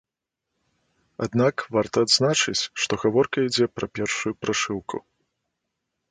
[1.25, 4.97] Аднак, варта адзначыць, што гаворка ідзе пра першую прашыўку.